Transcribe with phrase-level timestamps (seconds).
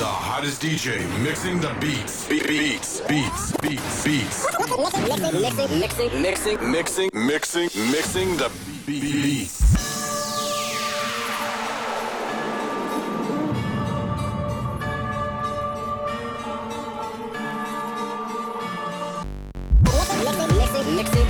[0.00, 2.26] The hottest DJ mixing the beats.
[2.26, 4.46] Be- beats, beats, beats, beats.
[5.28, 8.50] mixing, mixing, mixing, mixing, mixing, mixing the
[8.86, 9.60] beats.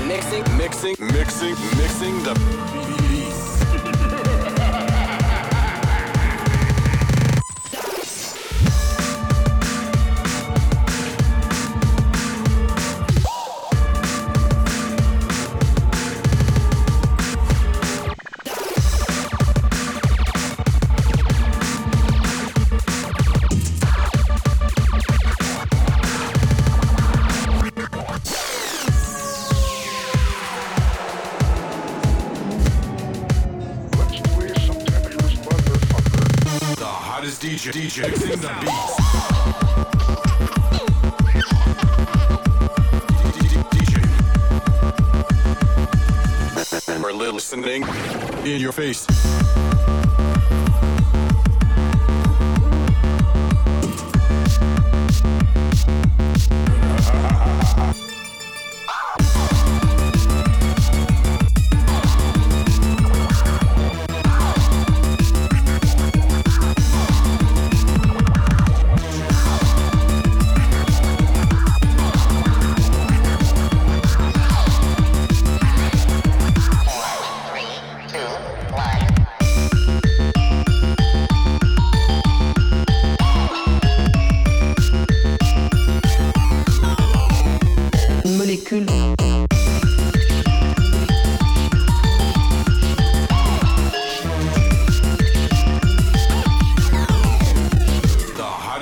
[0.07, 2.60] mixing, mixing, mixing, mixing the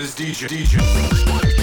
[0.08, 0.48] is DJ.
[0.48, 1.57] DJ.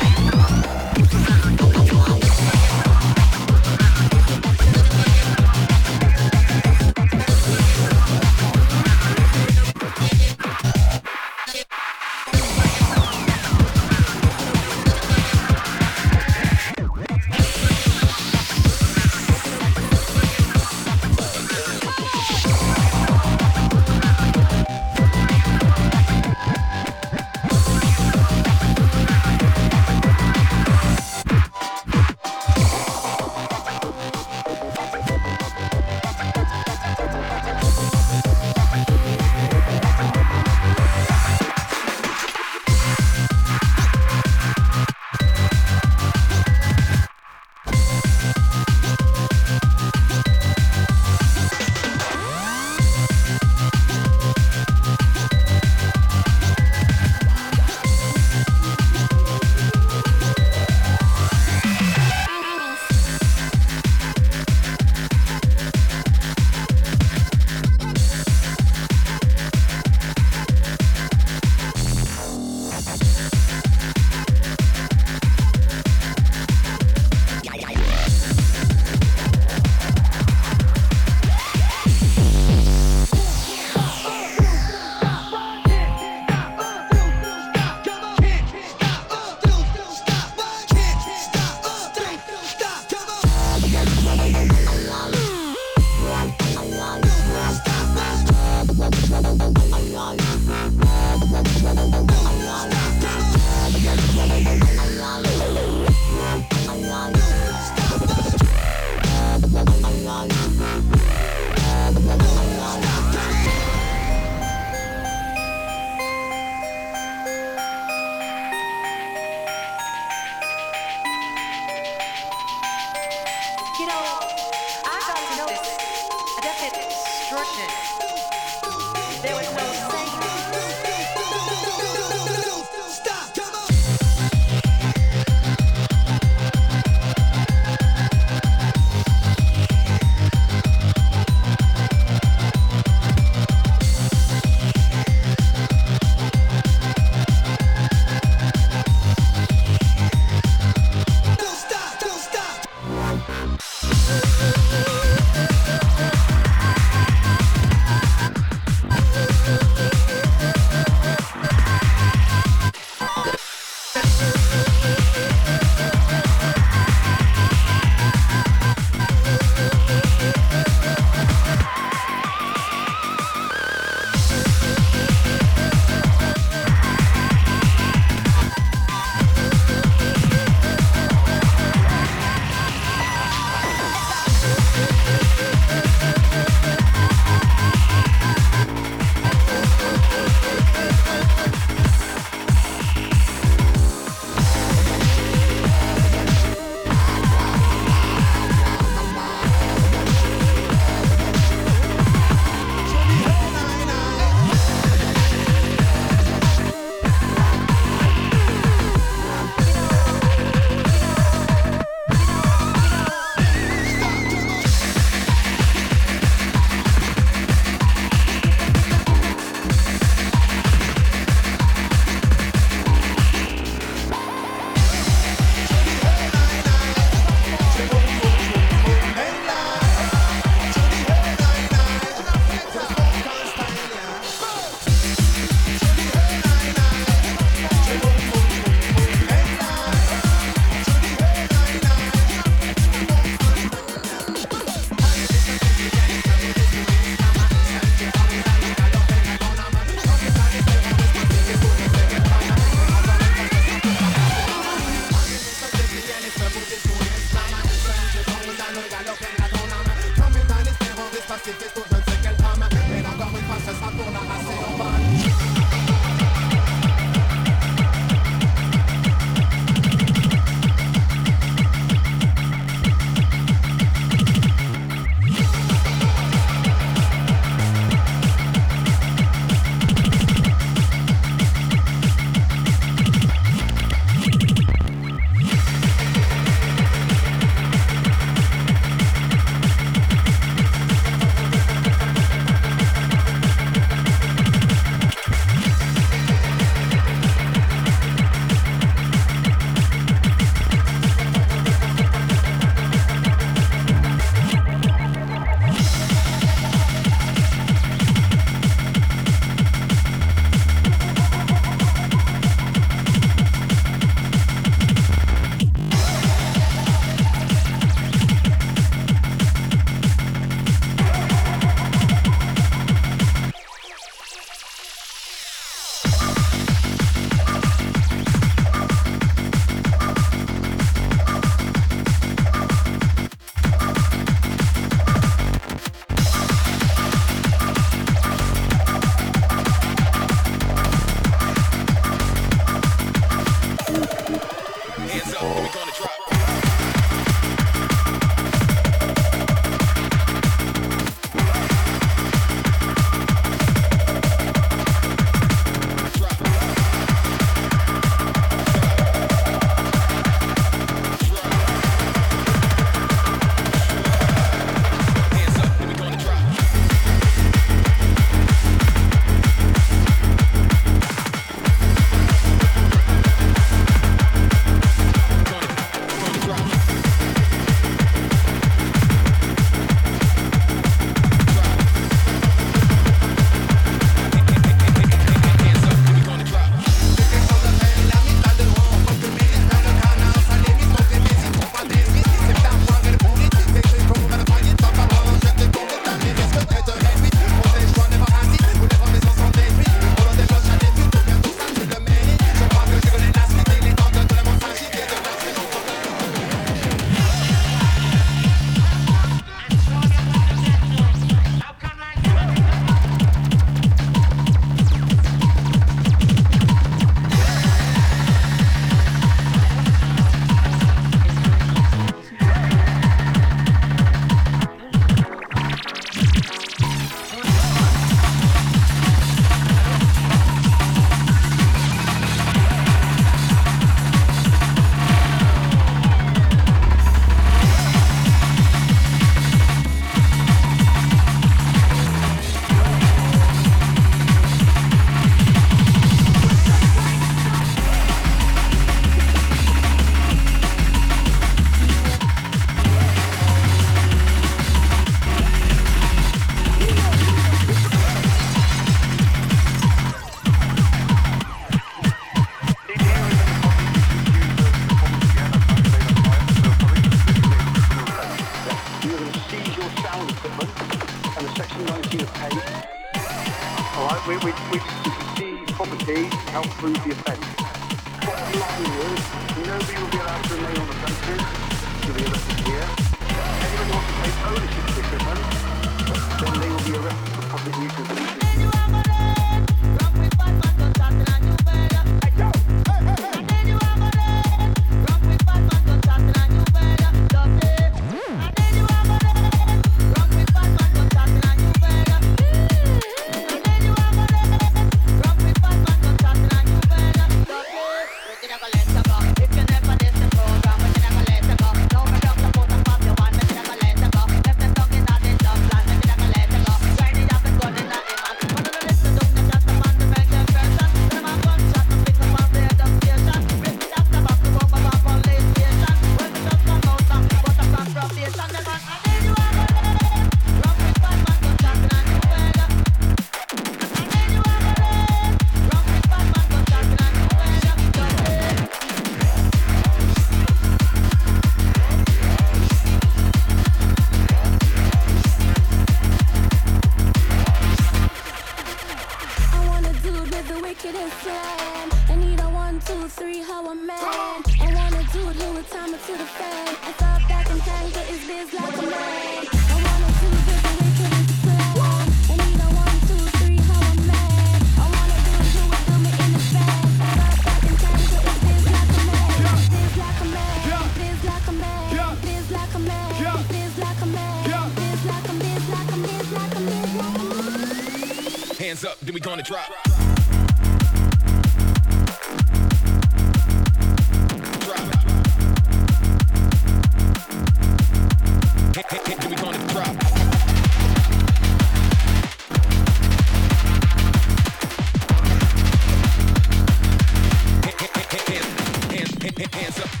[599.49, 600.00] Hands, up.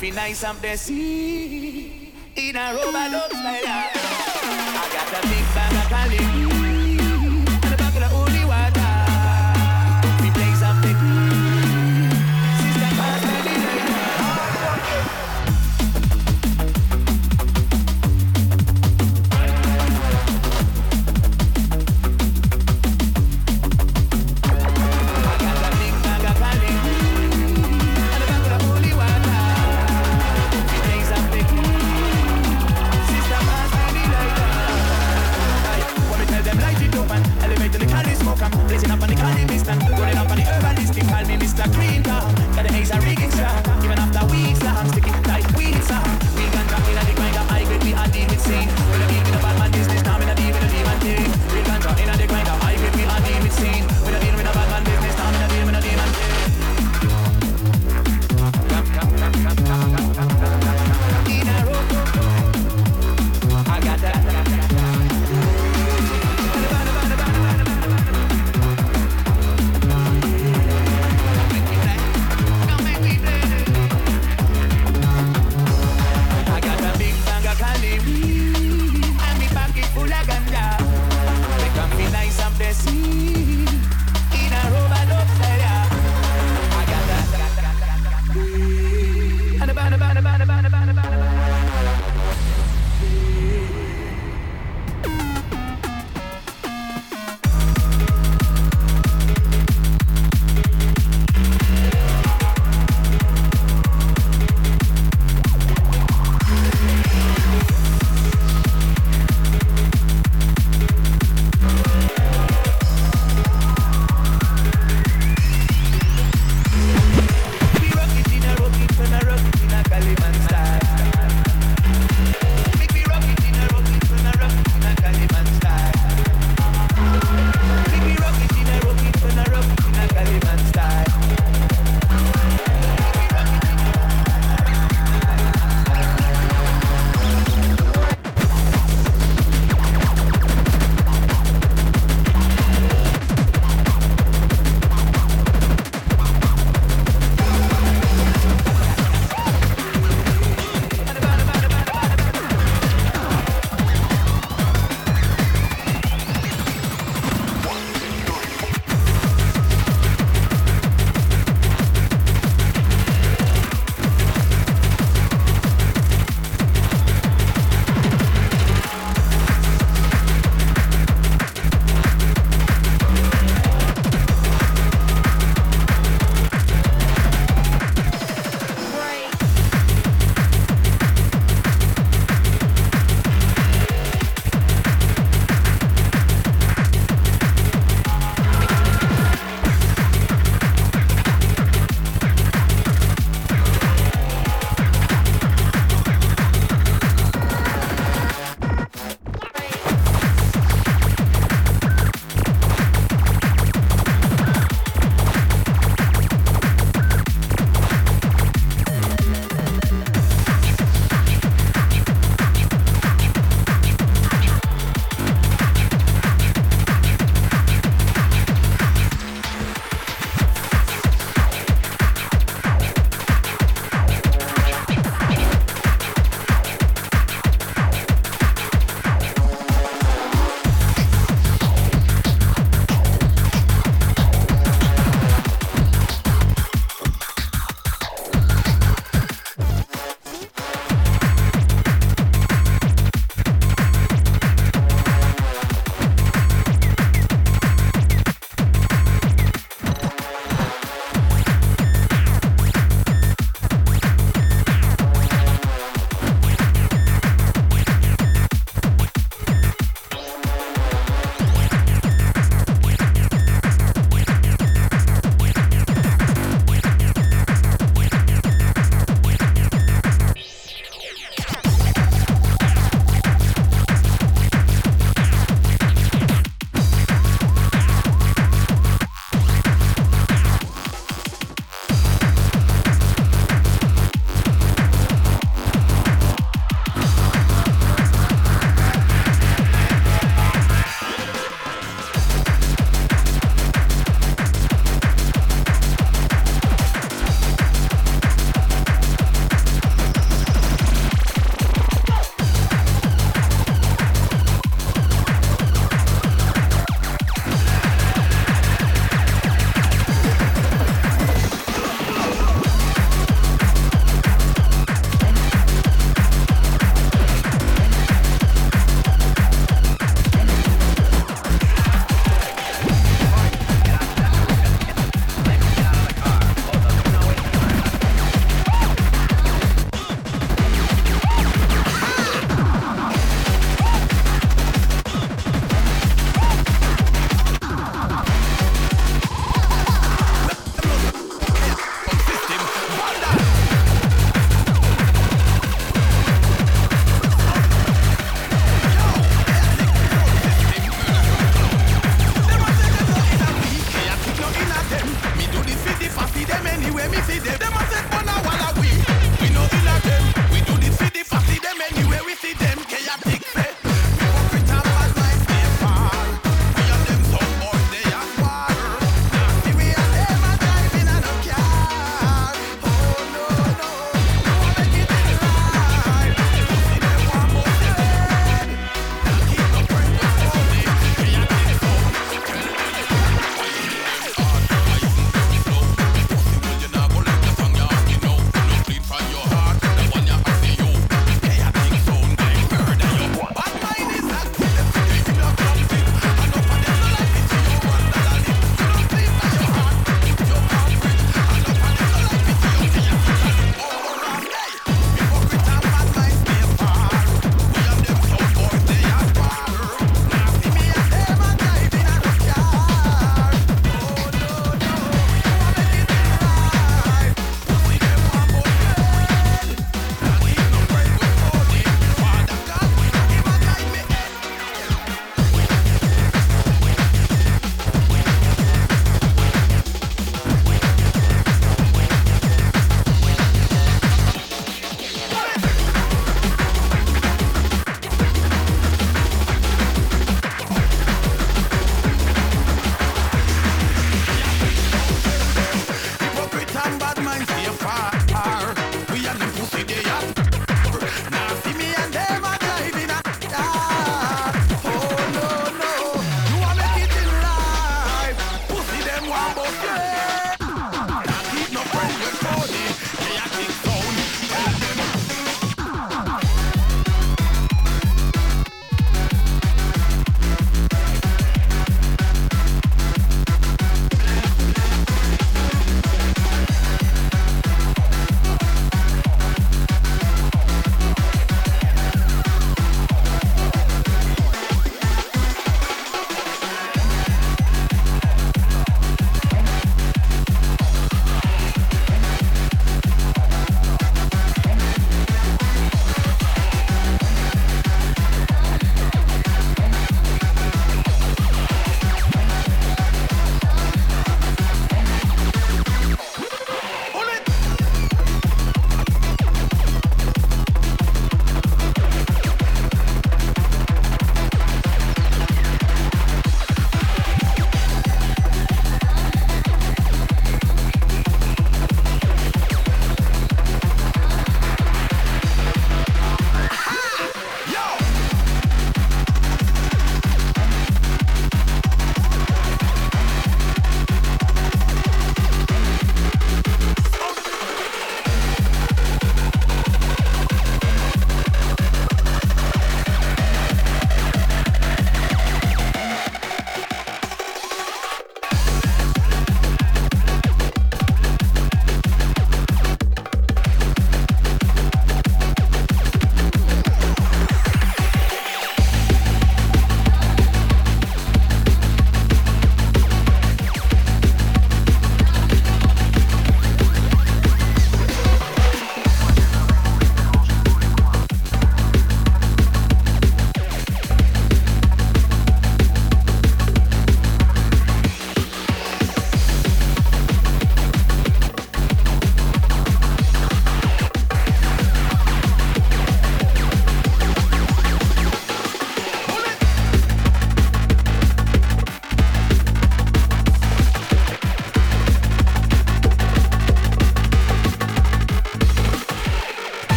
[0.00, 1.39] Fi nice up the sea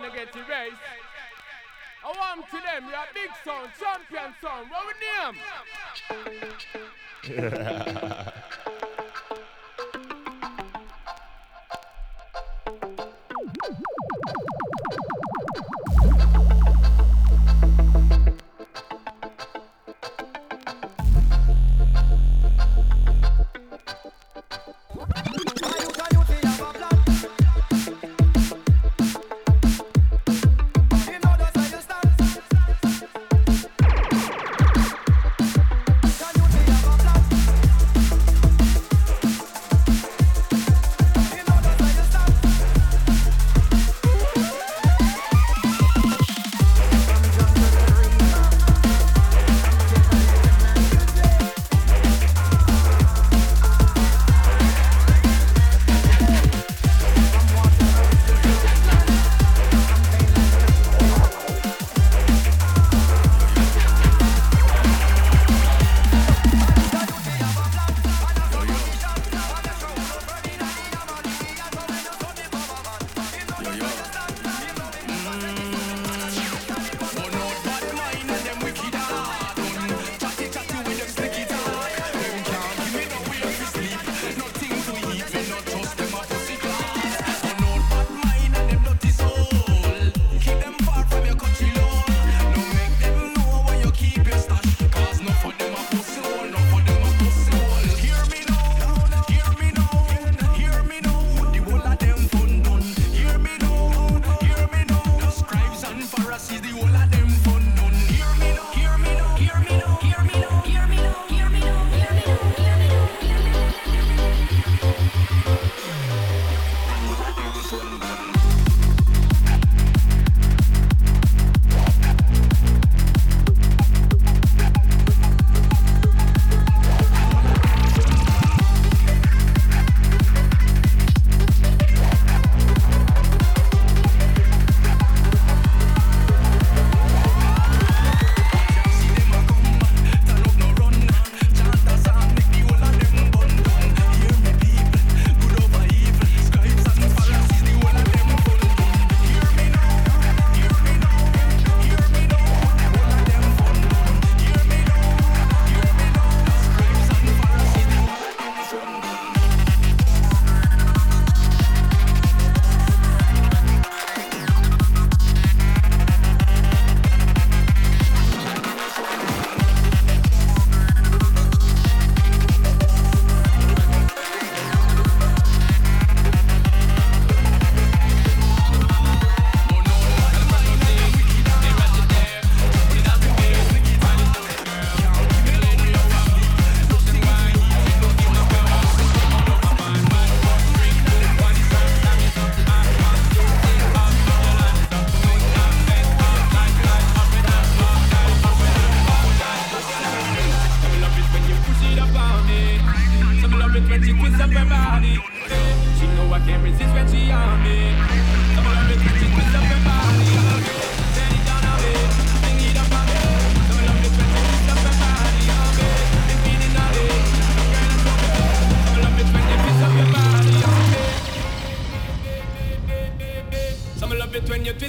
[0.00, 0.28] when get.
[2.02, 4.68] Oh, I want to them, you're big song, champion song.
[4.70, 4.94] what we
[7.36, 8.32] name?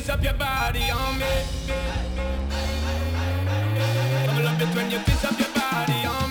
[0.10, 1.26] up your body on me.
[4.30, 6.31] I love it when you twist up your body on